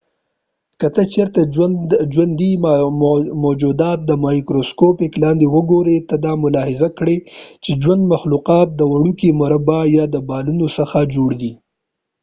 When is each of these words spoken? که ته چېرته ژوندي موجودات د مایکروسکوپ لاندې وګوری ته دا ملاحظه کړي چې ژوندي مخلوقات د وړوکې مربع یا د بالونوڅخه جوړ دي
که 0.79 0.87
ته 0.95 1.03
چېرته 1.13 1.39
ژوندي 2.13 2.51
موجودات 3.43 3.99
د 4.05 4.11
مایکروسکوپ 4.25 4.97
لاندې 5.23 5.45
وګوری 5.55 5.97
ته 6.09 6.15
دا 6.25 6.33
ملاحظه 6.43 6.89
کړي 6.97 7.17
چې 7.63 7.71
ژوندي 7.81 8.07
مخلوقات 8.13 8.67
د 8.75 8.81
وړوکې 8.91 9.29
مربع 9.41 9.81
یا 9.97 10.05
د 10.13 10.15
بالونوڅخه 10.27 11.01
جوړ 11.13 11.29
دي 11.41 11.53